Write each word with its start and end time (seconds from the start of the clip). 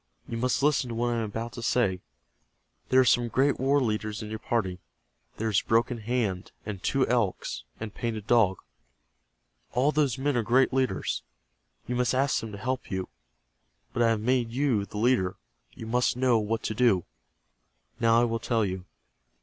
You 0.27 0.35
must 0.35 0.63
listen 0.63 0.89
to 0.89 0.95
what 0.95 1.11
I 1.13 1.17
am 1.17 1.25
about 1.25 1.53
to 1.53 1.61
say. 1.61 2.01
There 2.89 2.99
are 3.01 3.05
some 3.05 3.27
great 3.27 3.59
war 3.59 3.79
leaders 3.79 4.23
in 4.23 4.31
your 4.31 4.39
party. 4.39 4.79
There 5.37 5.47
is 5.47 5.61
Broken 5.61 5.99
Hand, 5.99 6.51
and 6.65 6.81
Two 6.81 7.05
Elks, 7.05 7.65
and 7.79 7.93
Painted 7.93 8.25
Dog. 8.25 8.57
All 9.73 9.91
those 9.91 10.17
men 10.17 10.35
are 10.35 10.41
great 10.41 10.73
leaders. 10.73 11.21
You 11.85 11.93
must 11.95 12.15
ask 12.15 12.39
them 12.41 12.51
to 12.51 12.57
help 12.57 12.89
you. 12.89 13.09
But 13.93 14.01
I 14.01 14.09
have 14.09 14.21
made 14.21 14.49
you 14.49 14.87
the 14.87 14.97
leader. 14.97 15.35
You 15.73 15.85
must 15.85 16.17
know 16.17 16.39
what 16.39 16.63
to 16.63 16.73
do. 16.73 17.05
Now 17.99 18.19
I 18.19 18.23
will 18.25 18.39
tell 18.39 18.65
you. 18.65 18.85